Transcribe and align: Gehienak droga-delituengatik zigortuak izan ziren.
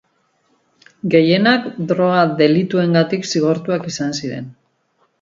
Gehienak 1.15 1.69
droga-delituengatik 1.93 3.31
zigortuak 3.35 3.89
izan 3.95 4.21
ziren. 4.23 4.53